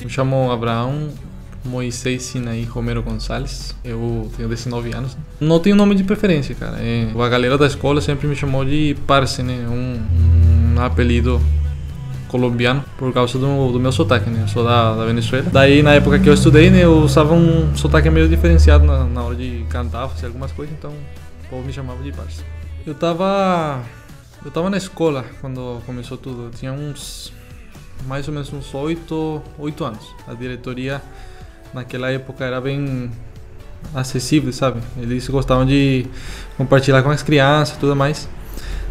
Me 0.00 0.10
chamo 0.10 0.50
Abraão 0.50 1.10
Moisés 1.64 2.24
Sinaí 2.24 2.64
Romero 2.64 3.02
Gonçalves. 3.02 3.74
Eu 3.84 4.30
tenho 4.36 4.48
19 4.48 4.92
anos. 4.92 5.16
Não 5.40 5.60
tenho 5.60 5.76
nome 5.76 5.94
de 5.94 6.04
preferência, 6.04 6.54
cara. 6.54 6.78
É, 6.80 7.08
a 7.16 7.28
galera 7.28 7.56
da 7.56 7.66
escola 7.66 8.00
sempre 8.00 8.26
me 8.26 8.34
chamou 8.34 8.64
de 8.64 8.96
Parce, 9.06 9.42
né? 9.42 9.66
Um, 9.68 10.74
um 10.76 10.80
apelido 10.80 11.40
colombiano 12.28 12.84
por 12.96 13.12
causa 13.12 13.38
do, 13.38 13.72
do, 13.72 13.78
meu 13.78 13.92
sotaque, 13.92 14.28
né? 14.28 14.42
Eu 14.42 14.48
sou 14.48 14.64
da, 14.64 14.96
da, 14.96 15.04
Venezuela. 15.04 15.48
Daí, 15.52 15.82
na 15.82 15.94
época 15.94 16.18
que 16.18 16.28
eu 16.28 16.34
estudei, 16.34 16.70
né? 16.70 16.84
Eu 16.84 16.98
usava 16.98 17.34
um 17.34 17.76
sotaque 17.76 18.10
meio 18.10 18.28
diferenciado 18.28 18.84
na, 18.84 19.04
na 19.04 19.22
hora 19.22 19.36
de 19.36 19.64
cantar, 19.68 20.08
fazer 20.08 20.26
algumas 20.26 20.50
coisas, 20.50 20.74
então 20.76 20.90
o 20.90 21.48
povo 21.48 21.64
me 21.64 21.72
chamava 21.72 22.02
de 22.02 22.10
Parce. 22.10 22.42
Eu 22.84 22.94
tava... 22.94 23.80
Eu 24.44 24.50
tava 24.50 24.68
na 24.68 24.76
escola 24.76 25.24
quando 25.40 25.80
começou 25.86 26.18
tudo. 26.18 26.44
Eu 26.46 26.50
tinha 26.50 26.72
uns... 26.72 27.32
Mais 28.06 28.26
ou 28.26 28.34
menos 28.34 28.52
uns 28.52 28.74
8, 28.74 29.42
8 29.56 29.84
anos. 29.84 30.04
A 30.26 30.34
diretoria 30.34 31.00
naquela 31.72 32.10
época 32.10 32.44
era 32.44 32.60
bem 32.60 33.10
acessível, 33.94 34.52
sabe? 34.52 34.80
Eles 35.00 35.28
gostavam 35.28 35.64
de 35.64 36.06
compartilhar 36.56 37.02
com 37.04 37.10
as 37.10 37.22
crianças 37.22 37.76
e 37.76 37.78
tudo 37.78 37.94
mais. 37.94 38.28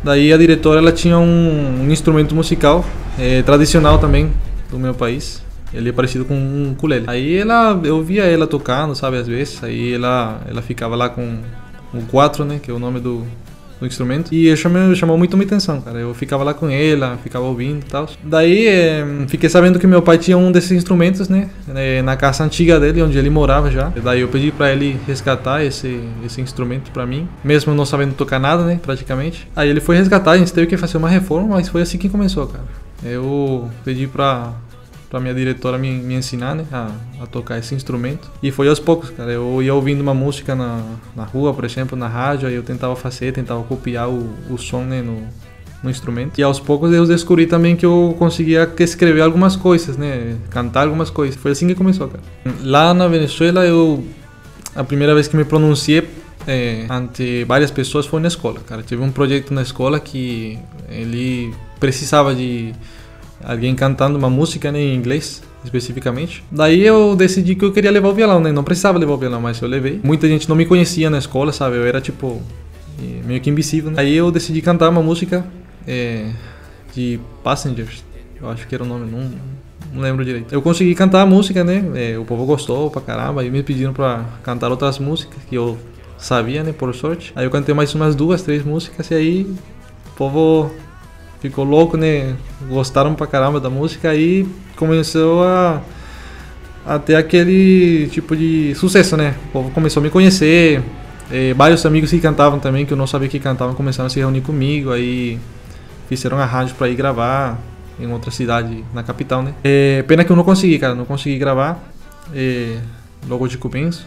Daí 0.02 0.32
a 0.32 0.38
diretora 0.38 0.80
ela 0.80 0.94
tinha 0.94 1.18
um, 1.18 1.82
um 1.84 1.92
instrumento 1.92 2.34
musical 2.34 2.86
é, 3.20 3.42
tradicional 3.42 4.00
também 4.00 4.32
do 4.70 4.80
meu 4.80 4.94
país. 4.94 5.44
Ele 5.74 5.90
é 5.90 5.92
parecido 5.92 6.24
com 6.24 6.34
um 6.34 6.72
ukulele. 6.72 7.06
Aí 7.08 7.38
ela, 7.38 7.78
eu 7.84 8.02
via 8.02 8.24
ela 8.24 8.48
tocando, 8.48 8.96
sabe, 8.96 9.18
às 9.18 9.28
vezes. 9.28 9.62
Aí 9.62 9.94
ela, 9.94 10.42
ela 10.48 10.62
ficava 10.62 10.96
lá 10.96 11.10
com 11.10 11.40
o 11.94 12.02
4, 12.04 12.46
né, 12.46 12.60
que 12.62 12.72
é 12.72 12.74
o 12.74 12.80
nome 12.80 13.02
do, 13.02 13.26
no 13.82 13.88
instrumento. 13.88 14.34
E 14.34 14.56
chamou, 14.56 14.96
chamou 14.96 15.18
muito 15.18 15.36
minha 15.36 15.48
atenção, 15.48 15.82
cara. 15.82 16.00
Eu 16.00 16.14
ficava 16.14 16.44
lá 16.44 16.54
com 16.54 16.70
ela, 16.70 17.18
ficava 17.24 17.46
ouvindo 17.46 17.80
e 17.80 17.90
tal. 17.90 18.08
Daí 18.24 18.68
é, 18.68 19.04
fiquei 19.28 19.50
sabendo 19.50 19.80
que 19.80 19.88
meu 19.88 20.02
pai 20.02 20.20
tinha 20.20 20.38
um 20.38 20.52
desses 20.52 20.72
instrumentos, 20.72 21.28
né? 21.28 21.50
Eh, 21.76 22.02
na 22.04 22.16
casa 22.16 22.44
antiga 22.44 22.80
dele, 22.80 23.02
onde 23.02 23.18
ele 23.18 23.30
morava 23.30 23.72
já. 23.72 23.92
Daí 24.04 24.22
eu 24.22 24.28
pedi 24.28 24.52
para 24.52 24.72
ele 24.72 24.98
resgatar 25.08 25.66
esse, 25.66 26.00
esse 26.24 26.40
instrumento 26.40 26.92
para 26.92 27.06
mim, 27.06 27.28
mesmo 27.44 27.74
não 27.74 27.86
sabendo 27.86 28.14
tocar 28.14 28.40
nada, 28.40 28.64
né? 28.64 28.80
Praticamente. 28.82 29.48
Aí 29.56 29.70
ele 29.70 29.82
foi 29.82 29.98
resgatar, 29.98 30.32
a 30.32 30.38
gente 30.38 30.54
teve 30.54 30.68
que 30.68 30.78
fazer 30.78 30.98
uma 30.98 31.10
reforma, 31.10 31.56
mas 31.56 31.68
foi 31.68 31.82
assim 31.82 31.98
que 31.98 32.08
começou, 32.08 32.48
cara. 32.48 32.64
Eu 33.04 33.68
pedi 33.84 34.06
pra 34.06 34.54
para 35.12 35.20
minha 35.20 35.34
diretora 35.34 35.78
me, 35.78 35.92
me 35.92 36.16
ensinar, 36.16 36.56
né, 36.56 36.66
a, 36.72 36.90
a, 37.22 37.28
tocar 37.28 37.60
esse 37.60 37.76
instrumento. 37.76 38.32
E 38.42 38.50
foi 38.50 38.70
aos 38.70 38.80
poucos, 38.80 39.10
cara. 39.10 39.30
Eu 39.30 39.62
ia 39.62 39.74
ouvindo 39.74 40.00
uma 40.00 40.14
música 40.14 40.56
na, 40.56 40.82
na 41.14 41.26
rua, 41.26 41.54
por 41.54 41.66
exemplo, 41.66 41.98
na 41.98 42.08
rádio, 42.08 42.48
aí 42.48 42.56
eu 42.56 42.64
tentava 42.64 42.96
fazer, 42.96 43.34
tentava 43.34 43.62
copiar 43.64 44.10
o, 44.10 44.30
o 44.50 44.58
som, 44.58 44.84
né, 44.84 45.02
no, 45.02 45.22
no 45.84 45.90
instrumento. 45.90 46.40
E 46.40 46.44
aos 46.44 46.62
poucos 46.62 46.94
eu 46.94 47.06
descobri 47.06 47.46
também 47.46 47.76
que 47.76 47.86
eu 47.86 48.16
conseguia 48.18 48.72
escrever 48.80 49.20
algumas 49.20 49.58
coisas, 49.58 49.98
né, 49.98 50.38
cantar 50.50 50.84
algumas 50.84 51.10
coisas. 51.10 51.36
Foi 51.36 51.52
assim 51.52 51.68
que 51.68 51.76
começou, 51.76 52.08
cara. 52.08 52.24
Lá 52.64 52.94
na 52.94 53.10
Venezuela, 53.10 53.66
eu 53.66 54.02
a 54.74 54.86
primeira 54.86 55.14
vez 55.14 55.28
que 55.28 55.36
me 55.36 55.44
pronunciei 55.44 56.08
é, 56.48 56.86
ante 56.90 57.44
várias 57.44 57.70
pessoas 57.70 58.06
foi 58.06 58.22
na 58.22 58.30
escola, 58.30 58.62
cara. 58.66 58.82
Tive 58.82 59.02
um 59.04 59.12
projeto 59.12 59.54
na 59.54 59.62
escola 59.62 60.00
que 60.00 60.58
ele 60.90 61.54
precisava 61.82 62.34
de 62.34 62.74
alguém 63.44 63.76
cantando 63.76 64.18
uma 64.18 64.30
música 64.30 64.72
né, 64.72 64.80
em 64.80 64.96
inglês 64.96 65.42
especificamente. 65.64 66.44
Daí 66.52 66.82
eu 66.82 67.16
decidi 67.16 67.56
que 67.56 67.64
eu 67.64 67.72
queria 67.72 67.92
levar 67.92 68.10
o 68.10 68.14
violão, 68.14 68.40
né? 68.40 68.52
Não 68.52 68.64
precisava 68.64 68.98
levar 68.98 69.14
o 69.14 69.18
violão, 69.18 69.40
mas 69.40 69.62
eu 69.62 69.68
levei. 69.68 70.00
Muita 70.04 70.28
gente 70.28 70.50
não 70.50 70.56
me 70.56 70.66
conhecia 70.66 71.10
na 71.10 71.20
escola, 71.20 71.52
sabe? 71.52 71.76
Eu 71.76 71.86
era 71.86 72.02
tipo 72.02 72.42
meio 73.26 73.40
que 73.42 73.50
invisível. 73.50 73.92
Né? 73.92 74.02
Aí 74.02 74.16
eu 74.16 74.32
decidi 74.32 74.62
cantar 74.62 74.90
uma 74.90 75.02
música 75.02 75.46
é, 75.88 76.30
de 76.94 77.20
Passengers. 77.44 78.04
Eu 78.40 78.50
acho 78.50 78.68
que 78.68 78.74
era 78.74 78.84
o 78.84 78.88
nome, 78.88 79.10
não, 79.12 79.32
não 79.94 80.02
lembro 80.02 80.26
direito. 80.26 80.54
Eu 80.54 80.62
consegui 80.62 80.96
cantar 80.96 81.22
a 81.22 81.26
música, 81.26 81.64
né? 81.64 81.84
É, 81.96 82.18
o 82.18 82.26
povo 82.26 82.46
gostou 82.46 82.90
pra 82.90 83.02
caramba. 83.02 83.42
Aí 83.42 83.50
me 83.50 83.62
pediram 83.64 83.94
pra 83.94 84.26
cantar 84.44 84.72
outras 84.72 85.00
músicas 85.00 85.38
que 85.48 85.56
eu 85.56 85.78
sabia, 86.18 86.64
né? 86.64 86.72
Por 86.72 86.94
sorte. 86.96 87.32
Aí 87.36 87.46
eu 87.46 87.52
cantei 87.52 87.74
mais 87.74 87.94
umas 87.94 88.16
duas, 88.16 88.42
três 88.42 88.64
músicas 88.64 89.10
e 89.12 89.14
aí 89.14 89.44
o 89.44 90.16
povo 90.16 90.72
ficou 91.42 91.66
louco, 91.66 91.98
né? 91.98 92.36
Gostaram 92.70 93.14
pra 93.16 93.28
caramba 93.28 93.60
da 93.60 93.70
música 93.70 94.16
e 94.16 94.48
começou 94.76 95.44
a, 95.44 95.82
a 96.86 97.00
ter 97.00 97.16
aquele 97.16 98.08
tipo 98.12 98.36
de 98.36 98.74
sucesso, 98.76 99.18
né? 99.18 99.36
O 99.50 99.52
povo 99.52 99.72
começou 99.72 100.00
a 100.00 100.04
me 100.04 100.10
conhecer, 100.10 100.82
e 101.32 101.54
vários 101.54 101.86
amigos 101.86 102.12
que 102.12 102.20
cantavam 102.20 102.60
também, 102.60 102.86
que 102.86 102.94
eu 102.94 102.98
não 102.98 103.08
sabia 103.08 103.28
que 103.28 103.40
cantavam, 103.40 103.74
começaram 103.74 104.08
a 104.08 104.10
se 104.10 104.20
reunir 104.20 104.42
comigo, 104.42 104.92
aí 104.92 105.40
fizeram 106.08 106.38
a 106.38 106.46
rádio 106.46 106.76
pra 106.76 106.90
ir 106.90 106.96
gravar 106.96 107.58
em 108.00 108.12
outra 108.12 108.32
cidade, 108.32 108.84
na 108.94 109.02
capital, 109.02 109.42
né? 109.42 109.54
É, 109.64 110.04
pena 110.04 110.24
que 110.24 110.32
eu 110.32 110.36
não 110.36 110.44
consegui, 110.44 110.78
cara, 110.78 110.94
não 110.94 111.06
consegui 111.06 111.38
gravar 111.38 111.82
é, 112.34 112.78
logo 113.28 113.48
de 113.48 113.58
começo. 113.58 114.06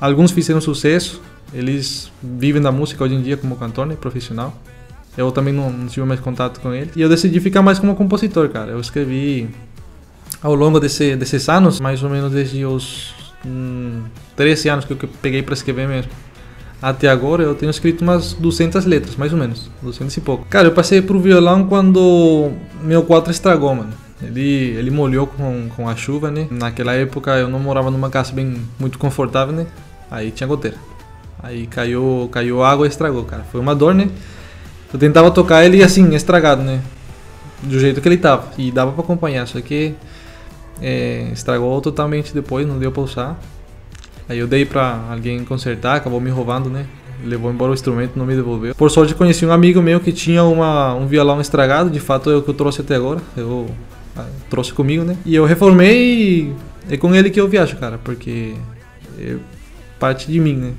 Alguns 0.00 0.30
fizeram 0.30 0.60
sucesso, 0.60 1.20
eles 1.52 2.10
vivem 2.22 2.62
da 2.62 2.72
música 2.72 3.04
hoje 3.04 3.14
em 3.14 3.22
dia 3.22 3.36
como 3.36 3.56
cantor, 3.56 3.86
né, 3.86 3.96
profissional. 4.00 4.54
Eu 5.16 5.30
também 5.30 5.54
não, 5.54 5.70
não, 5.70 5.86
tive 5.86 6.04
mais 6.06 6.20
contato 6.20 6.60
com 6.60 6.72
ele. 6.72 6.90
E 6.96 7.02
eu 7.02 7.08
decidi 7.08 7.38
ficar 7.40 7.62
mais 7.62 7.78
como 7.78 7.94
compositor, 7.94 8.48
cara. 8.48 8.72
Eu 8.72 8.80
escrevi 8.80 9.48
ao 10.42 10.54
longo 10.54 10.80
desse, 10.80 11.16
desses 11.16 11.48
anos, 11.48 11.80
mais 11.80 12.02
ou 12.02 12.10
menos 12.10 12.32
desde 12.32 12.64
os 12.64 13.14
hum, 13.46 14.02
13 14.36 14.68
anos 14.68 14.84
que 14.84 14.92
eu 14.92 15.08
peguei 15.22 15.42
para 15.42 15.54
escrever 15.54 15.86
mesmo. 15.86 16.10
Até 16.82 17.08
agora 17.08 17.42
eu 17.42 17.54
tenho 17.54 17.70
escrito 17.70 18.02
umas 18.02 18.34
200 18.34 18.84
letras, 18.84 19.16
mais 19.16 19.32
ou 19.32 19.38
menos, 19.38 19.70
200 19.80 20.14
e 20.16 20.20
pouco. 20.20 20.44
Cara, 20.50 20.68
eu 20.68 20.72
passei 20.72 21.00
pro 21.00 21.18
violão 21.18 21.66
quando 21.66 22.50
meu 22.82 23.02
4 23.02 23.30
estragou, 23.30 23.74
mano. 23.74 23.92
Ele, 24.22 24.74
ele 24.76 24.90
molhou 24.90 25.26
com, 25.26 25.68
com 25.74 25.88
a 25.88 25.96
chuva, 25.96 26.30
né? 26.30 26.46
Naquela 26.50 26.92
época 26.94 27.36
eu 27.38 27.48
não 27.48 27.58
morava 27.58 27.90
numa 27.90 28.10
casa 28.10 28.32
bem 28.32 28.60
muito 28.78 28.98
confortável, 28.98 29.54
né? 29.54 29.66
Aí 30.10 30.30
tinha 30.30 30.46
goteira. 30.46 30.76
Aí 31.42 31.66
caiu, 31.66 32.28
caiu 32.32 32.62
água 32.62 32.86
e 32.86 32.90
estragou, 32.90 33.24
cara. 33.24 33.44
Foi 33.50 33.60
uma 33.60 33.74
dor, 33.74 33.94
né? 33.94 34.08
Eu 34.92 34.98
tentava 34.98 35.30
tocar 35.30 35.64
ele 35.64 35.82
assim, 35.82 36.14
estragado, 36.14 36.62
né? 36.62 36.80
Do 37.62 37.78
jeito 37.78 38.00
que 38.00 38.08
ele 38.08 38.16
tava. 38.16 38.48
E 38.56 38.70
dava 38.70 38.92
pra 38.92 39.02
acompanhar, 39.02 39.46
só 39.46 39.60
que 39.60 39.94
é, 40.80 41.30
estragou 41.32 41.80
totalmente 41.80 42.32
depois, 42.32 42.66
não 42.66 42.78
deu 42.78 42.92
pra 42.92 43.02
usar. 43.02 43.40
Aí 44.28 44.38
eu 44.38 44.46
dei 44.46 44.64
pra 44.64 45.04
alguém 45.10 45.44
consertar, 45.44 45.96
acabou 45.96 46.20
me 46.20 46.30
roubando, 46.30 46.70
né? 46.70 46.86
Levou 47.22 47.50
embora 47.50 47.70
o 47.70 47.74
instrumento, 47.74 48.16
não 48.16 48.26
me 48.26 48.34
devolveu. 48.34 48.74
Por 48.74 48.90
sorte, 48.90 49.14
conheci 49.14 49.44
um 49.46 49.52
amigo 49.52 49.80
meu 49.80 50.00
que 50.00 50.12
tinha 50.12 50.44
uma, 50.44 50.94
um 50.94 51.06
violão 51.06 51.40
estragado, 51.40 51.90
de 51.90 52.00
fato 52.00 52.30
é 52.30 52.36
o 52.36 52.42
que 52.42 52.48
eu 52.48 52.54
trouxe 52.54 52.80
até 52.80 52.96
agora. 52.96 53.20
Eu 53.36 53.68
ah, 54.16 54.26
trouxe 54.48 54.72
comigo, 54.72 55.04
né? 55.04 55.16
E 55.24 55.34
eu 55.34 55.44
reformei 55.44 56.48
e 56.48 56.54
é 56.90 56.96
com 56.96 57.14
ele 57.14 57.30
que 57.30 57.40
eu 57.40 57.48
viajo, 57.48 57.76
cara, 57.76 57.98
porque 57.98 58.54
é 59.18 59.36
parte 59.98 60.30
de 60.30 60.40
mim, 60.40 60.54
né? 60.54 60.72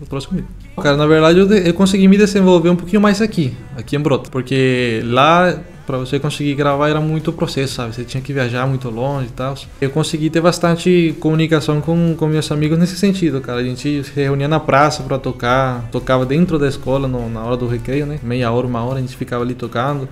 Eu 0.00 0.06
trouxe 0.06 0.28
comigo. 0.28 0.48
Cara, 0.80 0.96
na 0.96 1.06
verdade 1.06 1.38
eu, 1.38 1.50
eu 1.50 1.74
consegui 1.74 2.08
me 2.08 2.16
desenvolver 2.16 2.68
um 2.68 2.76
pouquinho 2.76 3.00
mais 3.00 3.22
aqui, 3.22 3.54
aqui 3.76 3.96
em 3.96 4.00
Broto, 4.00 4.30
porque 4.30 5.02
lá 5.04 5.58
para 5.86 5.98
você 5.98 6.18
conseguir 6.18 6.54
gravar 6.54 6.88
era 6.88 7.00
muito 7.00 7.32
processo, 7.32 7.74
sabe? 7.74 7.94
Você 7.94 8.04
tinha 8.04 8.22
que 8.22 8.32
viajar 8.32 8.66
muito 8.66 8.88
longe 8.88 9.26
e 9.26 9.32
tal. 9.32 9.54
Eu 9.80 9.90
consegui 9.90 10.30
ter 10.30 10.40
bastante 10.40 11.14
comunicação 11.20 11.80
com, 11.80 12.14
com 12.16 12.26
meus 12.26 12.50
amigos 12.50 12.78
nesse 12.78 12.96
sentido, 12.96 13.40
cara. 13.40 13.60
A 13.60 13.64
gente 13.64 14.02
se 14.02 14.12
reunia 14.14 14.48
na 14.48 14.58
praça 14.58 15.02
para 15.02 15.18
tocar, 15.18 15.86
tocava 15.90 16.24
dentro 16.24 16.58
da 16.58 16.68
escola 16.68 17.06
no, 17.06 17.28
na 17.28 17.42
hora 17.42 17.56
do 17.56 17.66
recreio, 17.66 18.06
né? 18.06 18.18
Meia 18.22 18.50
hora, 18.50 18.66
uma 18.66 18.82
hora 18.82 18.98
a 18.98 19.00
gente 19.00 19.16
ficava 19.16 19.44
ali 19.44 19.54
tocando 19.54 20.08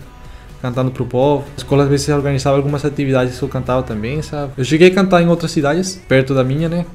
cantando 0.63 0.93
pro 0.93 1.05
povo. 1.05 1.45
A 1.57 1.59
escola 1.59 1.83
às 1.83 1.89
vezes 1.89 2.09
organizava 2.09 2.57
algumas 2.57 2.85
atividades 2.85 3.37
que 3.37 3.43
eu 3.43 3.49
cantava 3.49 3.83
também, 3.83 4.23
sabe? 4.23 4.53
Eu 4.57 4.65
cheguei 4.65 4.89
a 4.89 4.95
cantar 4.95 5.21
em 5.21 5.27
outras 5.27 5.51
cidades, 5.51 6.01
perto 6.07 6.33
da 6.33 6.45
minha, 6.45 6.69
né? 6.69 6.87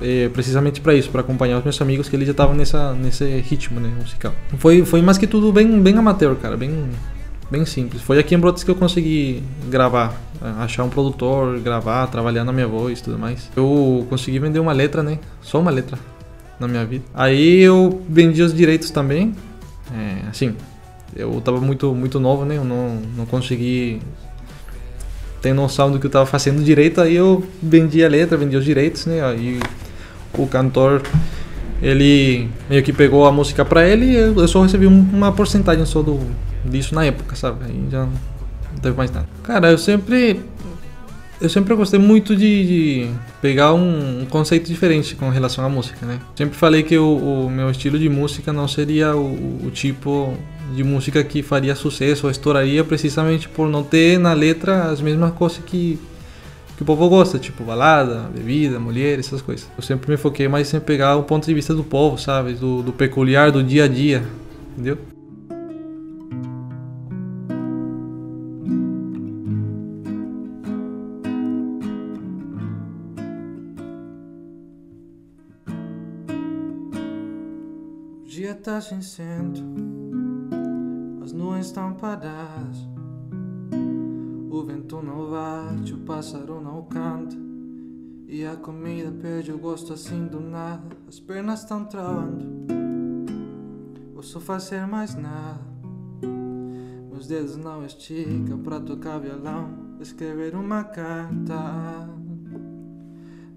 É, 0.00 0.28
precisamente 0.28 0.80
para 0.80 0.94
isso, 0.94 1.10
para 1.10 1.20
acompanhar 1.20 1.58
os 1.58 1.64
meus 1.64 1.80
amigos 1.80 2.08
que 2.08 2.16
eles 2.16 2.26
já 2.26 2.32
estavam 2.32 2.54
nessa 2.54 2.92
nesse 2.92 3.24
ritmo, 3.40 3.80
né, 3.80 3.92
musical. 3.98 4.32
Foi 4.58 4.84
foi 4.84 5.02
mais 5.02 5.18
que 5.18 5.26
tudo 5.26 5.52
bem 5.52 5.80
bem 5.80 5.96
amateur, 5.96 6.34
cara, 6.36 6.56
bem 6.56 6.90
bem 7.50 7.64
simples. 7.64 8.02
Foi 8.02 8.18
aqui 8.18 8.34
em 8.34 8.38
Brotas 8.38 8.62
que 8.62 8.70
eu 8.70 8.74
consegui 8.74 9.42
gravar, 9.68 10.14
é, 10.42 10.62
achar 10.62 10.84
um 10.84 10.90
produtor, 10.90 11.58
gravar, 11.60 12.06
trabalhar 12.08 12.44
na 12.44 12.52
minha 12.52 12.66
voz, 12.66 13.00
tudo 13.00 13.18
mais. 13.18 13.50
Eu 13.56 14.06
consegui 14.08 14.38
vender 14.38 14.58
uma 14.58 14.72
letra, 14.72 15.02
né? 15.02 15.18
Só 15.40 15.60
uma 15.60 15.70
letra 15.70 15.98
na 16.58 16.68
minha 16.68 16.84
vida. 16.84 17.04
Aí 17.14 17.60
eu 17.60 18.02
vendi 18.08 18.42
os 18.42 18.52
direitos 18.52 18.90
também. 18.90 19.34
É, 19.94 20.28
assim, 20.28 20.54
eu 21.14 21.40
tava 21.40 21.60
muito 21.60 21.94
muito 21.94 22.20
novo, 22.20 22.44
né? 22.44 22.56
Eu 22.56 22.64
não 22.64 23.00
não 23.16 23.26
consegui 23.26 24.00
ter 25.40 25.54
noção 25.54 25.90
do 25.90 25.98
que 25.98 26.06
eu 26.06 26.10
tava 26.10 26.26
fazendo 26.26 26.62
direito, 26.62 27.00
aí 27.00 27.14
eu 27.14 27.44
vendi 27.62 28.04
a 28.04 28.08
letra, 28.08 28.36
vendi 28.36 28.56
os 28.56 28.64
direitos, 28.64 29.06
né? 29.06 29.24
Aí 29.24 29.60
o 30.38 30.46
cantor 30.46 31.02
ele 31.82 32.48
meio 32.68 32.82
que 32.82 32.92
pegou 32.92 33.26
a 33.26 33.32
música 33.32 33.64
para 33.64 33.86
ele 33.86 34.06
e 34.06 34.14
eu 34.14 34.48
só 34.48 34.62
recebi 34.62 34.86
uma 34.86 35.32
porcentagem 35.32 35.84
só 35.84 36.02
do 36.02 36.18
disso 36.64 36.94
na 36.94 37.04
época, 37.04 37.36
sabe? 37.36 37.66
Aí 37.66 37.84
já 37.90 38.04
não 38.04 38.80
teve 38.80 38.96
mais 38.96 39.10
nada. 39.10 39.28
Cara, 39.42 39.70
eu 39.70 39.78
sempre 39.78 40.40
eu 41.40 41.50
sempre 41.50 41.74
gostei 41.74 42.00
muito 42.00 42.34
de, 42.34 42.66
de 42.66 43.10
pegar 43.42 43.74
um, 43.74 44.22
um, 44.22 44.26
conceito 44.26 44.66
diferente 44.66 45.14
com 45.14 45.28
relação 45.28 45.64
à 45.64 45.68
música, 45.68 46.06
né? 46.06 46.18
Sempre 46.34 46.56
falei 46.56 46.82
que 46.82 46.96
o, 46.96 47.44
o 47.46 47.50
meu 47.50 47.70
estilo 47.70 47.98
de 47.98 48.08
música 48.08 48.52
não 48.52 48.66
seria 48.66 49.14
o, 49.14 49.66
o, 49.66 49.70
tipo 49.70 50.34
de 50.74 50.82
música 50.82 51.22
que 51.22 51.42
faria 51.42 51.74
sucesso 51.74 52.26
ou 52.26 52.30
estouraria 52.30 52.82
precisamente 52.82 53.48
por 53.48 53.68
não 53.68 53.82
ter 53.82 54.18
na 54.18 54.32
letra 54.32 54.84
as 54.84 55.00
mesmas 55.00 55.32
coisas 55.32 55.58
que, 55.64 55.98
que 56.76 56.82
o 56.82 56.86
povo 56.86 57.08
gosta, 57.08 57.38
tipo 57.38 57.64
balada, 57.64 58.28
bebida, 58.34 58.78
mulher, 58.78 59.18
essas 59.18 59.40
coisas. 59.40 59.66
Eu 59.76 59.82
sempre 59.82 60.10
me 60.10 60.16
foquei 60.18 60.46
mais 60.46 60.72
em 60.74 60.80
pegar 60.80 61.16
o 61.16 61.22
ponto 61.22 61.46
de 61.46 61.54
vista 61.54 61.74
do 61.74 61.82
povo, 61.82 62.18
sabe? 62.18 62.52
Do, 62.52 62.82
do 62.82 62.92
peculiar, 62.92 63.50
do 63.50 63.62
dia 63.62 63.84
a 63.84 63.88
dia, 63.88 64.22
entendeu? 64.72 64.98
O 78.22 78.28
dia 78.28 78.54
tá 78.54 78.82
centro, 78.82 79.64
as 81.24 81.32
nuvens 81.32 81.66
estão 81.66 81.94
paradas. 81.94 82.95
Vento 84.86 85.02
não 85.02 85.28
bate, 85.28 85.94
o 85.94 85.98
pássaro 85.98 86.60
não 86.60 86.80
canta. 86.84 87.36
E 88.28 88.46
a 88.46 88.54
comida 88.54 89.10
perde 89.20 89.50
o 89.50 89.58
gosto 89.58 89.92
assim 89.92 90.28
do 90.28 90.38
nada. 90.38 90.96
As 91.08 91.18
pernas 91.18 91.62
estão 91.62 91.84
travando, 91.84 92.44
posso 94.14 94.38
fazer 94.38 94.86
mais 94.86 95.16
nada. 95.16 95.58
Meus 97.10 97.26
dedos 97.26 97.56
não 97.56 97.84
esticam 97.84 98.58
pra 98.60 98.78
tocar 98.78 99.18
violão, 99.18 99.70
escrever 100.00 100.54
uma 100.54 100.84
carta. 100.84 102.08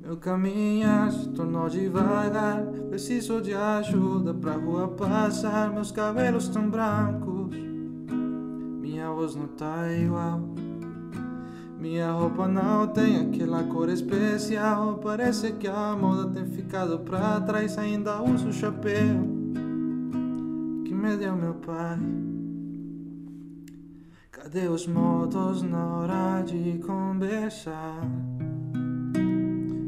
Meu 0.01 0.17
caminhar 0.17 1.11
se 1.11 1.29
tornou 1.29 1.69
devagar. 1.69 2.65
Preciso 2.89 3.39
de 3.39 3.53
ajuda 3.53 4.33
pra 4.33 4.53
rua 4.53 4.87
passar. 4.87 5.71
Meus 5.71 5.91
cabelos 5.91 6.47
tão 6.49 6.67
brancos, 6.71 7.55
minha 8.81 9.11
voz 9.11 9.35
não 9.35 9.45
tá 9.45 9.93
igual. 9.93 10.58
Minha 11.79 12.11
roupa 12.11 12.45
não 12.45 12.87
tem 12.87 13.21
aquela 13.21 13.63
cor 13.63 13.87
especial. 13.87 14.99
Parece 15.01 15.53
que 15.53 15.65
a 15.65 15.95
moda 15.95 16.29
tem 16.29 16.45
ficado 16.45 16.99
pra 16.99 17.39
trás. 17.39 17.77
Ainda 17.77 18.21
uso 18.21 18.49
o 18.49 18.53
chapéu 18.53 19.15
que 20.83 20.93
me 20.93 21.15
deu 21.15 21.37
meu 21.37 21.53
pai. 21.53 21.97
Cadê 24.29 24.67
os 24.67 24.85
modos 24.87 25.61
na 25.61 25.95
hora 25.95 26.41
de 26.41 26.79
conversar? 26.79 28.01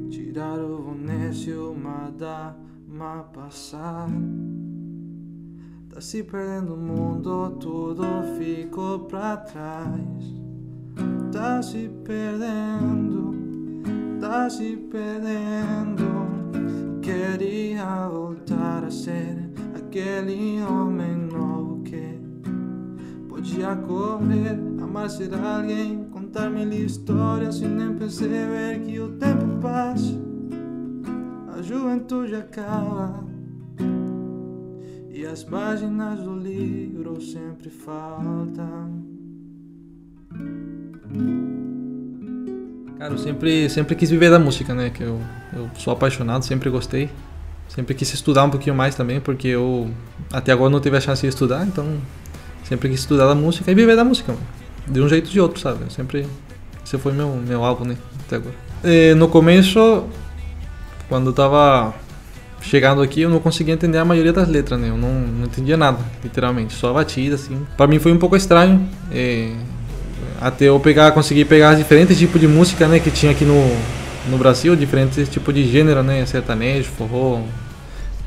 Tirar 0.10 0.60
o 0.60 0.84
boné 0.84 1.34
se 1.34 1.52
uma 1.52 2.10
dama 2.12 3.24
passar. 3.34 4.08
Tá 5.90 6.00
se 6.00 6.24
perdendo 6.24 6.76
o 6.76 6.78
mundo, 6.78 7.52
tudo 7.60 8.06
ficou 8.38 9.00
pra 9.00 9.36
trás. 9.36 10.41
Tá 11.42 11.60
se 11.64 11.90
perdendo, 12.06 13.34
tá 14.20 14.48
se 14.48 14.78
perdendo. 14.92 17.02
Queria 17.02 18.08
voltar 18.08 18.84
a 18.84 18.92
ser 18.92 19.50
aquele 19.76 20.62
homem 20.62 21.16
novo 21.16 21.82
que 21.82 22.22
podia 23.28 23.76
correr, 23.76 24.52
amar 24.84 25.10
ser 25.10 25.34
alguém, 25.34 26.04
contar 26.12 26.52
mil 26.52 26.72
histórias 26.72 27.56
sem 27.56 27.70
nem 27.70 27.96
perceber 27.96 28.82
que 28.82 29.00
o 29.00 29.14
tempo 29.14 29.48
passa, 29.60 30.14
a 31.58 31.62
juventude 31.64 32.36
acaba 32.36 33.26
e 35.10 35.26
as 35.26 35.44
páginas 35.44 36.22
do 36.22 36.36
livro 36.36 37.20
sempre 37.20 37.72
faltam. 37.72 39.10
Cara, 42.98 43.14
eu 43.14 43.18
sempre, 43.18 43.70
sempre 43.70 43.96
quis 43.96 44.10
viver 44.10 44.30
da 44.30 44.38
música, 44.38 44.74
né? 44.74 44.92
Que 44.92 45.04
eu, 45.04 45.20
eu 45.54 45.70
sou 45.76 45.92
apaixonado, 45.92 46.46
sempre 46.46 46.70
gostei. 46.70 47.10
Sempre 47.68 47.96
quis 47.96 48.14
estudar 48.14 48.44
um 48.44 48.50
pouquinho 48.50 48.76
mais 48.76 48.96
também, 48.96 49.20
porque 49.20 49.48
eu 49.48 49.90
até 50.32 50.52
agora 50.52 50.70
não 50.70 50.80
tive 50.80 50.98
a 50.98 51.02
chance 51.02 51.22
de 51.22 51.28
estudar, 51.30 51.66
então 51.66 51.98
sempre 52.64 52.90
quis 52.90 53.00
estudar 53.00 53.28
da 53.28 53.34
música 53.34 53.72
e 53.72 53.74
viver 53.74 53.96
da 53.96 54.04
música, 54.04 54.34
mano. 54.34 54.46
De 54.88 55.02
um 55.02 55.08
jeito 55.08 55.28
ou 55.28 55.32
de 55.32 55.40
outro, 55.40 55.60
sabe? 55.60 55.92
Sempre. 55.92 56.28
Esse 56.86 56.98
foi 56.98 57.14
meu, 57.14 57.30
meu 57.36 57.64
alvo, 57.64 57.86
né? 57.86 57.96
Até 58.28 58.36
agora. 58.36 58.56
E 58.84 59.14
no 59.16 59.30
começo, 59.30 60.06
quando 61.08 61.28
eu 61.28 61.34
tava 61.34 61.94
chegando 62.62 63.02
aqui, 63.02 63.22
eu 63.22 63.30
não 63.30 63.40
conseguia 63.40 63.74
entender 63.74 63.98
a 63.98 64.06
maioria 64.06 64.34
das 64.34 64.48
letras, 64.48 64.80
né? 64.80 64.90
Eu 64.90 64.98
não, 64.98 65.14
não 65.14 65.46
entendia 65.46 65.78
nada, 65.78 66.00
literalmente. 66.24 66.74
Só 66.74 66.90
a 66.90 66.94
batida, 66.94 67.36
assim. 67.36 67.66
Pra 67.78 67.88
mim 67.88 68.00
foi 68.00 68.12
um 68.12 68.18
pouco 68.18 68.36
estranho. 68.36 68.88
É, 69.12 69.54
até 70.42 70.66
eu 70.66 70.80
pegar, 70.80 71.12
conseguir 71.12 71.46
pegar 71.46 71.76
diferentes 71.76 72.18
tipos 72.18 72.42
de 72.42 72.48
música, 72.48 72.88
né, 72.88 73.00
que 73.00 73.12
tinha 73.12 73.32
aqui 73.32 73.46
no, 73.46 73.78
no 74.28 74.38
Brasil, 74.38 74.76
diferentes 74.76 75.30
tipos 75.30 75.54
de 75.54 75.72
gênero, 75.72 76.02
né, 76.02 76.26
sertanejo, 76.26 76.90
forró, 76.90 77.42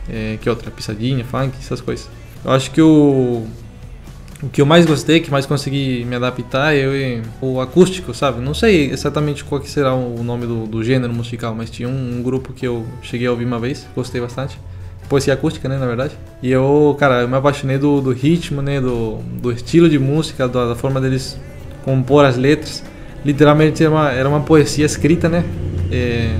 é, 0.09 0.39
que 0.41 0.49
outra, 0.49 0.71
pisadinha, 0.71 1.25
funk, 1.25 1.53
essas 1.61 1.81
coisas. 1.81 2.09
Eu 2.45 2.53
acho 2.53 2.71
que 2.71 2.81
o 2.81 3.45
o 4.45 4.49
que 4.51 4.61
eu 4.61 4.67
mais 4.67 4.85
gostei, 4.85 5.21
que 5.21 5.31
mais 5.31 5.47
consegui 5.47 6.05
me 6.05 6.15
adaptar 6.17 6.75
é 6.75 7.23
o 7.41 7.61
acústico, 7.61 8.13
sabe? 8.13 8.43
Não 8.43 8.53
sei 8.53 8.91
exatamente 8.91 9.43
qual 9.43 9.59
que 9.59 9.71
será 9.71 9.95
o 9.95 10.23
nome 10.23 10.47
do, 10.47 10.67
do 10.67 10.85
gênero 10.85 11.15
musical, 11.15 11.55
mas 11.55 11.71
tinha 11.71 11.89
um, 11.89 12.19
um, 12.19 12.23
grupo 12.23 12.53
que 12.53 12.67
eu 12.67 12.85
cheguei 13.01 13.27
a 13.27 13.31
ouvir 13.31 13.47
uma 13.47 13.59
vez, 13.59 13.87
gostei 13.97 14.21
bastante. 14.21 14.59
Poesia 15.09 15.33
acústica, 15.33 15.67
né, 15.67 15.79
na 15.79 15.87
verdade. 15.87 16.15
E 16.43 16.51
eu, 16.51 16.95
cara, 16.99 17.23
eu 17.23 17.29
me 17.29 17.37
apaixonei 17.37 17.79
do, 17.79 18.03
do 18.03 18.13
ritmo, 18.13 18.61
né, 18.61 18.81
do, 18.81 19.19
do 19.41 19.51
estilo 19.51 19.89
de 19.89 19.99
música, 19.99 20.47
da, 20.47 20.69
da 20.69 20.75
forma 20.75 21.01
deles 21.01 21.39
compor 21.85 22.25
as 22.25 22.37
letras. 22.37 22.83
Literalmente 23.25 23.83
era 23.83 23.93
uma, 23.93 24.11
era 24.11 24.29
uma 24.29 24.41
poesia 24.41 24.85
escrita, 24.85 25.29
né? 25.29 25.45
É, 25.91 26.35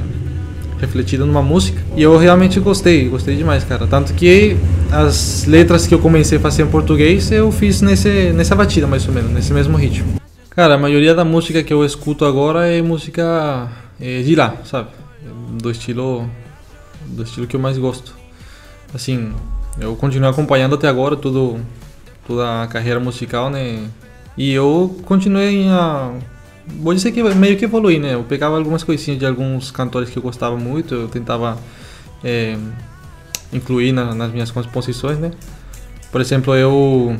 refletida 0.81 1.25
numa 1.25 1.43
música. 1.43 1.81
E 1.97 2.03
eu 2.03 2.17
realmente 2.17 2.61
gostei, 2.61 3.09
gostei 3.09 3.37
demais, 3.37 3.65
cara. 3.65 3.87
Tanto 3.87 4.13
que 4.15 4.57
as 4.91 5.45
letras 5.47 5.87
que 5.87 5.95
eu 5.95 5.99
comecei 5.99 6.39
a 6.39 6.41
fazer 6.41 6.63
em 6.63 6.67
português 6.67 7.31
eu 7.31 7.51
fiz 7.51 7.81
nesse, 7.81 8.33
nessa 8.33 8.55
batida, 8.55 8.87
mais 8.87 9.07
ou 9.07 9.15
menos, 9.15 9.31
nesse 9.31 9.53
mesmo 9.53 9.77
ritmo. 9.77 10.15
Cara, 10.51 10.75
a 10.75 10.79
maioria 10.79 11.15
da 11.15 11.25
música 11.25 11.63
que 11.63 11.73
eu 11.73 11.85
escuto 11.85 12.25
agora 12.25 12.67
é 12.67 12.81
música 12.81 13.69
é, 14.01 14.23
de 14.23 14.35
lá, 14.35 14.57
sabe? 14.65 14.89
Do 15.61 15.71
estilo, 15.71 16.29
do 17.07 17.23
estilo 17.23 17.47
que 17.47 17.57
eu 17.57 17.61
mais 17.61 17.77
gosto. 17.79 18.15
Assim, 18.95 19.33
eu 19.81 19.97
continuo 19.97 20.29
acompanhando 20.29 20.77
até 20.77 20.87
agora 20.87 21.17
tudo, 21.17 21.59
toda 22.27 22.63
a 22.63 22.67
carreira 22.69 23.01
musical, 23.01 23.51
né? 23.51 23.81
E 24.37 24.53
eu 24.53 25.01
continuei 25.05 25.69
a. 25.69 26.13
Vou 26.67 26.95
dizer 26.95 27.13
que 27.13 27.23
meio 27.23 27.57
que 27.57 27.65
evoluí, 27.65 27.99
né? 27.99 28.15
Eu 28.15 28.25
pegava 28.25 28.57
algumas 28.57 28.83
coisinhas 28.83 29.19
de 29.19 29.27
alguns 29.27 29.71
cantores 29.71 30.11
que 30.11 30.17
eu 30.17 30.23
gostava 30.23 30.57
muito, 30.57 30.95
eu 30.95 31.09
tentava 31.09 31.59
é, 32.23 32.57
incluir 33.53 33.93
na, 33.93 34.15
nas 34.15 34.33
minhas 34.33 34.51
composições, 34.51 35.19
né? 35.19 35.31
Por 36.11 36.21
exemplo, 36.21 36.55
eu. 36.55 37.17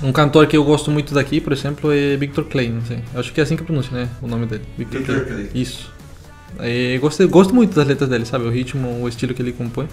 Um 0.00 0.12
cantor 0.12 0.46
que 0.46 0.56
eu 0.56 0.62
gosto 0.62 0.92
muito 0.92 1.12
daqui, 1.12 1.40
por 1.40 1.52
exemplo, 1.52 1.90
é 1.92 2.16
Victor 2.16 2.44
Clay, 2.44 2.68
não 2.68 2.84
sei. 2.84 3.00
Acho 3.14 3.32
que 3.32 3.40
é 3.40 3.42
assim 3.42 3.56
que 3.56 3.64
pronuncia, 3.64 3.90
né? 3.92 4.08
O 4.22 4.28
nome 4.28 4.46
dele. 4.46 4.62
Victor, 4.78 5.00
Victor 5.00 5.26
Clay. 5.26 5.48
Clay. 5.48 5.62
Isso. 5.62 5.92
É, 6.60 6.96
gosto, 6.98 7.28
gosto 7.28 7.52
muito 7.52 7.74
das 7.74 7.86
letras 7.86 8.08
dele, 8.08 8.24
sabe? 8.24 8.44
O 8.44 8.50
ritmo, 8.50 9.02
o 9.02 9.08
estilo 9.08 9.34
que 9.34 9.42
ele 9.42 9.52
compõe. 9.52 9.88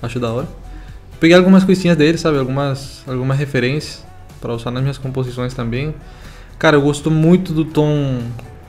Acho 0.00 0.20
da 0.20 0.32
hora. 0.32 0.48
Peguei 1.18 1.36
algumas 1.36 1.64
coisinhas 1.64 1.96
dele, 1.96 2.16
sabe? 2.16 2.38
Algumas, 2.38 3.02
algumas 3.08 3.36
referências 3.36 4.04
para 4.40 4.54
usar 4.54 4.70
nas 4.70 4.82
minhas 4.82 4.98
composições 4.98 5.54
também. 5.54 5.94
Cara, 6.58 6.76
eu 6.76 6.82
gosto 6.82 7.10
muito 7.10 7.52
do 7.52 7.64
tom 7.64 8.20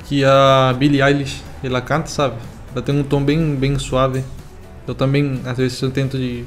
que 0.06 0.24
a 0.24 0.74
Billie 0.78 1.02
Eilish 1.02 1.44
ela 1.64 1.82
canta, 1.82 2.08
sabe? 2.08 2.36
Ela 2.74 2.82
tem 2.82 2.98
um 2.98 3.04
tom 3.04 3.24
bem, 3.24 3.56
bem 3.56 3.78
suave. 3.78 4.24
Eu 4.88 4.96
também, 4.96 5.42
às 5.46 5.58
vezes, 5.58 5.82
eu 5.82 5.92
tento 5.92 6.18
de 6.18 6.44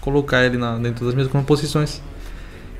colocar 0.00 0.44
ele 0.44 0.56
na, 0.56 0.76
dentro 0.78 1.04
das 1.04 1.14
minhas 1.14 1.30
composições. 1.30 2.02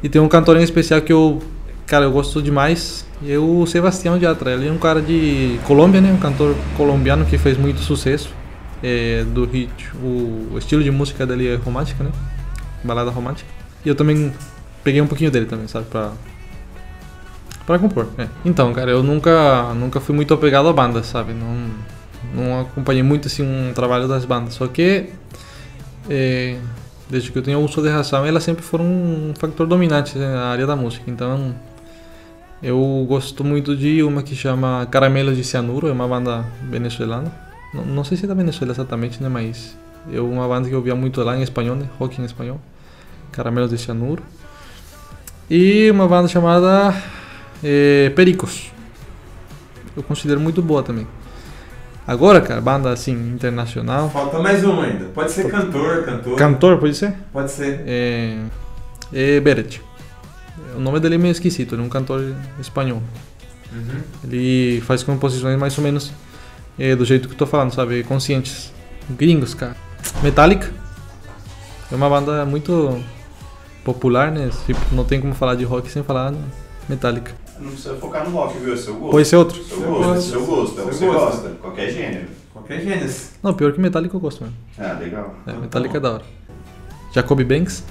E 0.03 0.09
tem 0.09 0.21
um 0.21 0.29
cantor 0.29 0.57
em 0.57 0.63
especial 0.63 1.01
que 1.03 1.13
eu, 1.13 1.43
cara, 1.87 2.05
eu 2.05 2.13
gosto 2.13 2.43
demais. 2.43 3.07
É 3.27 3.39
o 3.39 3.67
Sebastião 3.67 4.17
Yatra. 4.17 4.53
Ele 4.53 4.69
é 4.69 4.73
um 4.73 4.79
cara 4.79 5.01
de 5.01 5.59
Colômbia, 5.67 6.01
né? 6.01 6.13
Um 6.13 6.19
cantor 6.19 6.55
colombiano 6.77 7.25
que 7.25 7.39
fez 7.39 7.57
muito 7.57 7.81
sucesso. 7.81 8.31
É, 8.83 9.25
do 9.25 9.45
hit, 9.45 9.71
o, 10.03 10.55
o 10.55 10.59
estilo 10.59 10.83
de 10.83 10.91
música 10.91 11.27
dele 11.27 11.49
é 11.49 11.57
romântica, 11.57 12.03
né? 12.03 12.11
Balada 12.83 13.11
romântica. 13.11 13.49
E 13.85 13.89
eu 13.89 13.95
também 13.95 14.33
peguei 14.83 15.01
um 15.01 15.07
pouquinho 15.07 15.31
dele 15.31 15.47
também, 15.47 15.67
sabe? 15.69 15.87
Pra, 15.87 16.13
pra 17.67 17.79
compor. 17.79 18.09
É. 18.19 18.29
Então, 18.45 18.73
cara, 18.73 18.91
eu 18.91 19.03
nunca, 19.03 19.75
nunca 19.75 20.01
fui 20.01 20.15
muito 20.15 20.33
apegado 20.35 20.69
à 20.69 20.73
banda, 20.73 21.03
sabe? 21.03 21.33
Não, 21.33 21.71
não 22.35 22.61
acompanhei 22.61 23.03
muito 23.03 23.29
assim 23.29 23.43
um 23.43 23.73
trabalho 23.73 24.09
das 24.09 24.25
bandas. 24.25 24.55
Só 24.55 24.67
que 24.67 25.11
é, 26.09 26.57
desde 27.09 27.31
que 27.31 27.39
eu 27.39 27.43
tenho 27.43 27.61
uso 27.61 27.83
de 27.83 27.89
razão, 27.89 28.25
elas 28.25 28.43
sempre 28.43 28.63
foram 28.63 28.85
um 28.85 29.33
fator 29.39 29.67
dominante 29.67 30.19
na 30.19 30.47
área 30.47 30.67
da 30.67 30.77
música. 30.77 31.11
Então, 31.11 31.55
eu 32.63 33.07
gosto 33.09 33.43
muito 33.45 33.77
de 33.77 34.03
uma 34.03 34.23
que 34.23 34.35
chama 34.35 34.87
Caramelos 34.91 35.37
de 35.37 35.45
Cianuro, 35.45 35.89
é 35.89 35.93
uma 35.93 36.07
banda 36.07 36.45
venezuelana. 36.63 37.33
Não, 37.73 37.85
não 37.85 38.05
sei 38.05 38.17
se 38.17 38.25
é 38.25 38.29
da 38.29 38.35
Venezuela 38.35 38.73
exatamente, 38.73 39.23
né? 39.23 39.29
Mas 39.29 39.77
é 40.13 40.21
uma 40.21 40.47
banda 40.49 40.69
que 40.69 40.75
eu 40.75 40.83
via 40.83 40.95
muito 40.95 41.23
lá 41.23 41.37
em 41.37 41.43
espanhol, 41.43 41.77
né? 41.77 41.89
Rock 41.99 42.21
em 42.21 42.25
espanhol. 42.25 42.61
Caramelos 43.33 43.71
de 43.71 43.79
Cianuro. 43.79 44.23
E 45.51 45.91
uma 45.91 46.07
banda 46.07 46.29
chamada 46.29 46.95
é, 47.65 48.11
Pericos. 48.11 48.71
Eu 49.97 50.03
considero 50.05 50.39
muito 50.39 50.63
boa 50.63 50.81
também. 50.81 51.09
Agora, 52.07 52.41
cara, 52.41 52.61
banda 52.61 52.93
assim, 52.93 53.13
internacional. 53.35 54.09
Falta 54.11 54.39
mais 54.39 54.63
uma 54.63 54.85
ainda. 54.85 55.07
Pode 55.07 55.33
ser 55.33 55.51
cantor, 55.51 56.05
cantor. 56.05 56.37
Cantor, 56.37 56.79
pode 56.79 56.95
ser? 56.95 57.15
Pode 57.33 57.51
ser. 57.51 57.83
É, 57.85 58.39
é 59.13 59.41
Beret. 59.41 59.83
O 60.77 60.79
nome 60.79 61.01
dele 61.01 61.17
é 61.17 61.19
meio 61.19 61.33
esquisito, 61.33 61.75
ele 61.75 61.83
é 61.83 61.85
um 61.85 61.89
cantor 61.89 62.33
espanhol. 62.61 63.03
Uhum. 63.73 64.01
Ele 64.23 64.81
faz 64.83 65.03
composições 65.03 65.59
mais 65.59 65.77
ou 65.77 65.83
menos 65.83 66.13
é, 66.79 66.95
do 66.95 67.05
jeito 67.05 67.27
que 67.27 67.35
eu 67.35 67.39
tô 67.39 67.47
falando, 67.47 67.75
sabe? 67.75 68.05
Conscientes. 68.05 68.73
Gringos, 69.11 69.53
cara. 69.53 69.75
Metallica. 70.23 70.71
É 71.91 71.95
uma 71.97 72.09
banda 72.09 72.47
muito 72.47 73.03
popular, 73.93 74.31
né? 74.31 74.51
Tipo, 74.67 74.81
não 74.93 75.05
tem 75.05 75.21
como 75.21 75.35
falar 75.35 75.55
de 75.55 75.65
rock 75.65 75.91
sem 75.91 76.03
falar 76.03 76.33
Metallica. 76.89 77.33
Não 77.59 77.71
precisa 77.71 77.95
focar 77.97 78.29
no 78.29 78.35
rock, 78.37 78.59
viu? 78.59 78.73
É 78.73 78.77
seu 78.77 78.95
gosto. 78.95 79.11
Pode 79.13 79.29
ser 79.29 79.37
outro? 79.37 79.63
Seu 79.63 79.81
gosto, 79.81 80.23
seu 80.23 80.47
gosto. 80.47 80.81
É 80.81 80.83
o 80.83 80.87
que 80.89 80.93
você 80.95 80.99
Seu 80.99 81.13
gosto. 81.13 81.25
gosta. 81.43 81.49
Qualquer 81.61 81.91
gênero. 81.91 82.27
Qualquer 82.53 82.81
gênero. 82.81 83.13
Não, 83.43 83.55
pior 83.55 83.73
que 83.73 83.81
Metallica 83.81 84.17
eu 84.17 84.21
gosto 84.21 84.43
mesmo. 84.45 84.57
Ah, 84.79 84.97
legal. 85.01 85.35
É, 85.47 85.51
Então, 85.51 85.61
Metallica 85.61 85.93
tá 85.93 85.99
é 85.99 86.01
da 86.01 86.13
hora. 86.15 86.25
Jacob 87.15 87.43
Banks. 87.45 87.85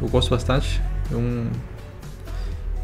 Eu 0.00 0.08
gosto 0.08 0.30
bastante. 0.30 0.80
É 1.12 1.14
um... 1.14 1.46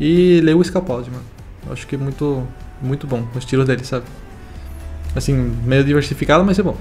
E 0.00 0.40
Lewis 0.42 0.70
Capaldi, 0.70 1.10
mano. 1.10 1.24
Eu 1.66 1.72
acho 1.72 1.86
que 1.86 1.96
é 1.96 1.98
muito, 1.98 2.46
muito 2.80 3.06
bom 3.06 3.26
o 3.34 3.38
estilo 3.38 3.64
dele, 3.64 3.84
sabe? 3.84 4.04
Assim, 5.16 5.34
meio 5.64 5.82
diversificado, 5.82 6.44
mas 6.44 6.58
é 6.58 6.62
bom. 6.62 6.76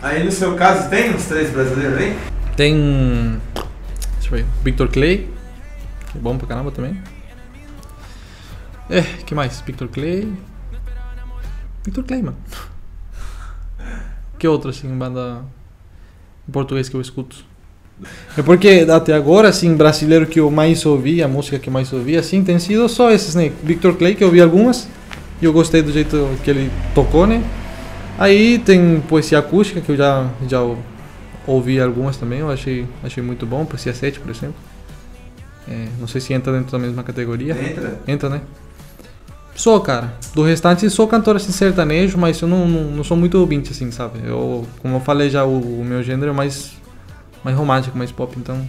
Aí 0.00 0.24
no 0.24 0.32
seu 0.32 0.54
caso 0.54 0.88
tem 0.88 1.14
uns 1.14 1.26
três 1.26 1.50
brasileiros 1.50 1.98
aí? 1.98 2.16
Tem. 2.56 3.38
Deixa 4.26 4.42
eu 4.42 4.44
ver. 4.44 4.46
Victor 4.64 4.88
Clay. 4.88 5.28
Que 6.10 6.18
é 6.18 6.20
bom 6.20 6.36
pra 6.36 6.48
caramba 6.48 6.72
também. 6.72 7.00
É, 8.90 9.02
que 9.24 9.36
mais? 9.36 9.60
Victor 9.60 9.86
Clay. 9.86 10.32
Victor 11.84 12.04
Clay, 12.04 12.22
mano. 12.22 12.36
Que 14.38 14.46
outro, 14.46 14.68
assim, 14.68 14.86
banda 14.88 15.42
em 16.46 16.52
português 16.52 16.90
que 16.90 16.94
eu 16.94 17.00
escuto? 17.00 17.42
É 18.36 18.42
porque 18.42 18.86
até 18.90 19.14
agora, 19.14 19.48
assim, 19.48 19.74
brasileiro 19.74 20.26
que 20.26 20.38
eu 20.38 20.50
mais 20.50 20.84
ouvi, 20.84 21.22
a 21.22 21.28
música 21.28 21.58
que 21.58 21.70
mais 21.70 21.90
ouvi, 21.90 22.18
assim, 22.18 22.44
tem 22.44 22.58
sido 22.58 22.86
só 22.86 23.10
esses, 23.10 23.34
né? 23.34 23.50
Victor 23.62 23.96
Clay, 23.96 24.14
que 24.14 24.22
eu 24.22 24.28
ouvi 24.28 24.42
algumas, 24.42 24.86
e 25.40 25.46
eu 25.46 25.54
gostei 25.54 25.80
do 25.80 25.90
jeito 25.90 26.28
que 26.44 26.50
ele 26.50 26.70
tocou, 26.94 27.26
né? 27.26 27.42
Aí 28.18 28.58
tem 28.58 29.00
poesia 29.08 29.38
acústica, 29.38 29.80
que 29.80 29.90
eu 29.90 29.96
já, 29.96 30.28
já 30.46 30.60
ouvi 31.46 31.80
algumas 31.80 32.16
também, 32.16 32.40
eu 32.40 32.50
achei, 32.50 32.86
achei 33.02 33.22
muito 33.22 33.46
bom, 33.46 33.64
poesia 33.64 33.94
7, 33.94 34.20
por 34.20 34.30
exemplo. 34.30 34.56
É, 35.68 35.86
não 35.98 36.06
sei 36.06 36.20
se 36.20 36.32
entra 36.32 36.52
dentro 36.52 36.70
da 36.70 36.78
mesma 36.78 37.02
categoria. 37.02 37.52
Entra. 37.52 38.00
Entra, 38.06 38.28
né? 38.28 38.40
Sou, 39.56 39.80
cara. 39.80 40.14
Do 40.34 40.42
restante, 40.42 40.88
sou 40.90 41.08
cantor 41.08 41.36
assim 41.36 41.50
sertanejo, 41.50 42.18
mas 42.18 42.40
eu 42.40 42.46
não, 42.46 42.68
não, 42.68 42.82
não 42.90 43.04
sou 43.04 43.16
muito 43.16 43.38
ouvinte, 43.38 43.72
assim, 43.72 43.90
sabe? 43.90 44.20
Eu, 44.24 44.66
como 44.80 44.96
eu 44.96 45.00
falei 45.00 45.30
já, 45.30 45.44
o, 45.44 45.80
o 45.80 45.84
meu 45.84 46.02
gênero 46.02 46.30
é 46.30 46.34
mais, 46.34 46.72
mais 47.42 47.56
romântico, 47.56 47.96
mais 47.96 48.12
pop, 48.12 48.38
então 48.38 48.66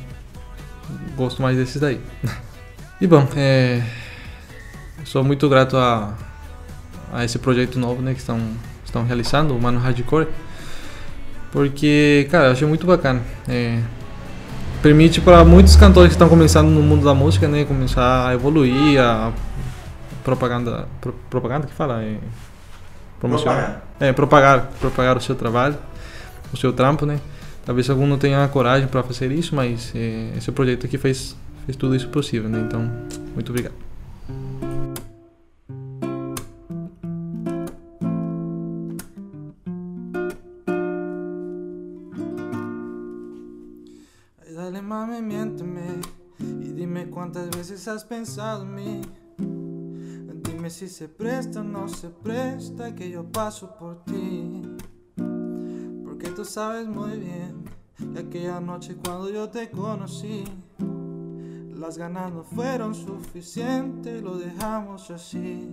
gosto 1.15 1.41
mais 1.41 1.57
desses 1.57 1.79
daí. 1.79 1.99
e 3.01 3.05
bom, 3.05 3.27
é, 3.35 3.83
sou 5.03 5.23
muito 5.23 5.49
grato 5.49 5.75
a, 5.75 6.15
a 7.11 7.25
esse 7.25 7.37
projeto 7.37 7.77
novo, 7.77 8.01
né, 8.01 8.13
que 8.13 8.19
estão, 8.19 8.39
estão 8.85 9.03
realizando, 9.03 9.55
o 9.55 9.61
Mano 9.61 9.79
Hardcore, 9.79 10.27
porque, 11.51 12.27
cara, 12.31 12.47
eu 12.47 12.51
achei 12.51 12.67
muito 12.67 12.85
bacana. 12.85 13.21
É, 13.47 13.79
permite 14.81 15.19
para 15.21 15.43
muitos 15.43 15.75
cantores 15.75 16.09
que 16.09 16.15
estão 16.15 16.29
começando 16.29 16.67
no 16.69 16.81
mundo 16.81 17.03
da 17.05 17.13
música, 17.13 17.47
né, 17.47 17.65
começar 17.65 18.27
a 18.29 18.33
evoluir, 18.33 18.99
a 19.01 19.31
propaganda, 20.23 20.87
pro- 21.01 21.15
propaganda 21.29 21.65
que 21.67 21.73
fala, 21.73 22.01
é 22.03 22.17
promocionar, 23.19 23.55
Propagar. 23.57 23.83
é 23.99 24.13
propagar, 24.13 24.69
propagar 24.79 25.17
o 25.17 25.21
seu 25.21 25.35
trabalho, 25.35 25.77
o 26.53 26.57
seu 26.57 26.71
trampo, 26.73 27.05
né? 27.05 27.19
Talvez 27.65 27.89
algum 27.89 28.07
não 28.07 28.17
tenha 28.17 28.47
coragem 28.47 28.87
para 28.87 29.03
fazer 29.03 29.31
isso, 29.31 29.55
mas 29.55 29.91
é, 29.95 30.31
esse 30.37 30.51
projeto 30.51 30.85
aqui 30.85 30.97
fez 30.97 31.35
fez 31.65 31.75
tudo 31.75 31.95
isso 31.95 32.07
possível, 32.07 32.47
né? 32.49 32.63
Então, 32.65 32.89
muito 33.33 33.49
obrigado. 33.49 33.73
Mami, 44.87 45.21
miénteme 45.21 45.99
y 46.39 46.71
dime 46.71 47.09
cuántas 47.09 47.49
veces 47.49 47.85
has 47.89 48.05
pensado 48.05 48.63
en 48.63 48.73
mí. 48.73 49.01
Dime 50.43 50.69
si 50.69 50.87
se 50.87 51.09
presta 51.09 51.59
o 51.59 51.63
no 51.63 51.89
se 51.89 52.09
presta 52.09 52.95
que 52.95 53.09
yo 53.09 53.29
paso 53.29 53.75
por 53.77 54.05
ti. 54.05 54.61
Porque 56.05 56.29
tú 56.29 56.45
sabes 56.45 56.87
muy 56.87 57.17
bien 57.19 57.65
que 58.13 58.19
aquella 58.19 58.61
noche 58.61 58.95
cuando 58.95 59.29
yo 59.29 59.49
te 59.49 59.69
conocí, 59.69 60.45
las 61.75 61.97
ganas 61.97 62.31
no 62.31 62.45
fueron 62.45 62.95
suficientes, 62.95 64.23
lo 64.23 64.37
dejamos 64.37 65.11
así. 65.11 65.67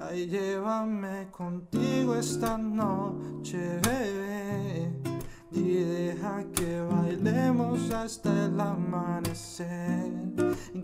Ay, 0.00 0.26
llévame 0.26 1.28
contigo 1.30 2.16
esta 2.16 2.58
noche, 2.58 3.78
bebé. 3.84 5.11
Y 5.54 5.74
deja 5.74 6.44
que 6.54 6.80
bailemos 6.80 7.90
hasta 7.90 8.46
el 8.46 8.58
amanecer. 8.58 10.10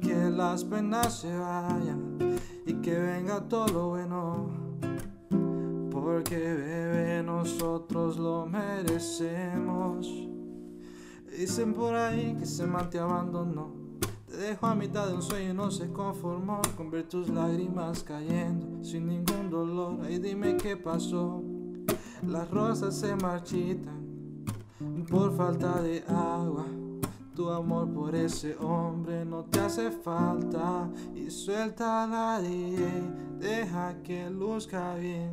Que 0.01 0.31
las 0.31 0.65
penas 0.65 1.21
se 1.21 1.35
vayan 1.37 2.19
y 2.67 2.75
que 2.75 2.99
venga 2.99 3.41
todo 3.49 3.69
lo 3.69 3.89
bueno. 3.91 4.51
Porque 5.91 6.39
bebé, 6.39 7.23
nosotros 7.23 8.19
lo 8.19 8.47
merecemos. 8.47 10.07
Dicen 11.37 11.73
por 11.73 11.95
ahí 11.95 12.35
que 12.37 12.45
ese 12.45 12.67
man 12.67 12.91
te 12.91 12.99
abandonó. 12.99 13.73
Te 14.27 14.37
dejó 14.37 14.67
a 14.67 14.75
mitad 14.75 15.07
de 15.07 15.15
un 15.15 15.23
sueño 15.23 15.51
y 15.53 15.55
no 15.55 15.71
se 15.71 15.91
conformó 15.91 16.61
con 16.77 16.91
ver 16.91 17.09
tus 17.09 17.29
lágrimas 17.31 18.03
cayendo 18.03 18.85
sin 18.85 19.07
ningún 19.07 19.49
dolor. 19.49 20.01
Ay, 20.03 20.19
dime 20.19 20.57
qué 20.59 20.77
pasó. 20.77 21.43
Las 22.27 22.51
rosas 22.51 22.95
se 22.95 23.17
marchitan 23.17 23.98
por 25.09 25.37
falta 25.37 25.81
de 25.83 26.05
agua. 26.09 26.67
Tu 27.35 27.49
amor 27.49 27.89
por 27.93 28.15
ese 28.15 28.57
hombre 28.57 29.25
no 29.25 29.45
te 29.45 29.61
hace 29.61 29.91
falta. 29.91 30.89
Y 31.15 31.31
suelta 31.31 32.07
la 32.07 32.41
DJ, 32.41 33.39
deja 33.39 33.95
que 34.03 34.29
luzca 34.31 34.95
bien. 34.95 35.33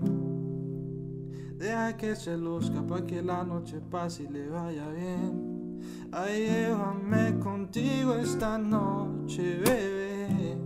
Deja 1.58 1.96
que 1.98 2.16
se 2.16 2.38
luzca 2.38 2.86
pa' 2.86 3.06
que 3.06 3.22
la 3.22 3.44
noche 3.44 3.80
pase 3.80 4.24
y 4.24 4.28
le 4.28 4.50
vaya 4.50 4.88
bien. 4.90 5.80
Ay, 6.12 6.48
llévame 6.48 7.40
contigo 7.40 8.14
esta 8.16 8.58
noche, 8.58 9.58
bebé. 9.60 10.58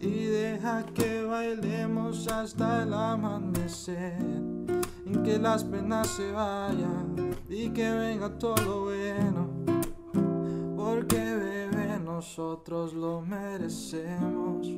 Y 0.00 0.24
deja 0.24 0.84
que 0.86 1.22
bailemos 1.22 2.26
hasta 2.28 2.82
el 2.82 2.92
amanecer. 2.92 4.18
En 5.06 5.22
que 5.22 5.38
las 5.38 5.62
penas 5.62 6.08
se 6.08 6.32
vayan 6.32 7.21
y 7.52 7.68
que 7.70 7.90
venga 7.90 8.30
todo 8.38 8.84
bueno. 8.84 9.48
Porque, 10.74 11.16
bebé, 11.16 11.98
nosotros 12.02 12.94
lo 12.94 13.20
merecemos. 13.20 14.68